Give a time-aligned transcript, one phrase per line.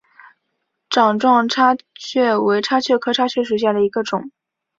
[0.89, 4.31] 掌状叉蕨为叉蕨科叉蕨属下的一个种。